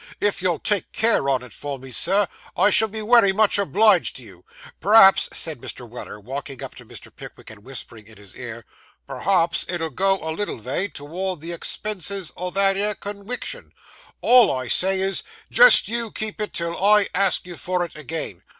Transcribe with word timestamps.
If 0.19 0.41
you'll 0.41 0.57
take 0.57 0.91
care 0.93 1.29
on 1.29 1.43
it 1.43 1.53
for 1.53 1.77
me, 1.77 1.91
sir, 1.91 2.27
I 2.57 2.71
shall 2.71 2.87
be 2.87 3.03
wery 3.03 3.31
much 3.31 3.59
obliged 3.59 4.15
to 4.15 4.23
you. 4.23 4.43
P'raps,' 4.79 5.29
said 5.31 5.61
Mr. 5.61 5.87
Weller, 5.87 6.19
walking 6.19 6.63
up 6.63 6.73
to 6.73 6.85
Mr. 6.87 7.15
Pickwick 7.15 7.51
and 7.51 7.63
whispering 7.63 8.07
in 8.07 8.17
his 8.17 8.35
ear 8.35 8.65
'p'raps 9.05 9.63
it'll 9.69 9.91
go 9.91 10.17
a 10.27 10.33
little 10.33 10.57
vay 10.57 10.87
towards 10.87 11.43
the 11.43 11.51
expenses 11.51 12.31
o' 12.35 12.49
that 12.49 12.77
'ere 12.77 12.95
conwiction. 12.95 13.73
All 14.21 14.51
I 14.51 14.69
say 14.69 15.01
is, 15.01 15.21
just 15.51 15.87
you 15.87 16.09
keep 16.11 16.41
it 16.41 16.51
till 16.51 16.75
I 16.83 17.07
ask 17.13 17.45
you 17.45 17.55
for 17.55 17.85
it 17.85 17.95
again. 17.95 18.41